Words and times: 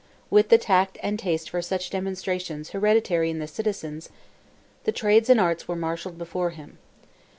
With 0.31 0.49
the 0.49 0.57
tact 0.57 0.97
and 1.03 1.19
taste 1.19 1.51
for 1.51 1.61
such 1.61 1.91
demonstrations 1.91 2.71
hereditary 2.71 3.29
in 3.29 3.37
the 3.37 3.45
citizens, 3.47 4.09
the 4.83 4.91
trades 4.91 5.29
and 5.29 5.39
arts 5.39 5.67
were 5.67 5.75
marshalled 5.75 6.17
before 6.17 6.49
him. 6.49 6.79